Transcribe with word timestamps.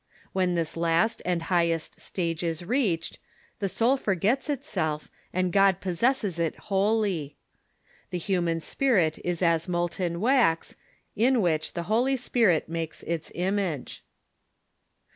When 0.33 0.55
this 0.55 0.75
last 0.75 1.21
and 1.25 1.43
highest 1.43 2.01
stage 2.01 2.41
is 2.41 2.65
reached, 2.65 3.19
the 3.59 3.69
soul 3.69 3.97
forgets 3.97 4.49
itself, 4.49 5.11
and 5.31 5.53
God 5.53 5.79
possesses 5.79 6.39
it 6.39 6.55
wholly. 6.57 7.35
The 8.09 8.17
hu 8.17 8.41
man 8.41 8.61
spirit 8.61 9.19
is 9.23 9.43
as 9.43 9.67
molten 9.67 10.19
wax, 10.19 10.75
in 11.15 11.39
which 11.39 11.73
the 11.73 11.83
Holy 11.83 12.17
Spirit 12.17 12.67
makes 12.67 13.03
its 13.03 13.31
image. 13.35 14.03